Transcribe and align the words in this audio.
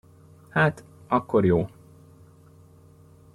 Hát, 0.49 0.83
akkor 1.07 1.45
jó. 1.45 1.69